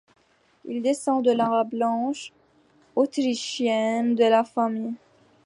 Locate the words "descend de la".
0.81-1.63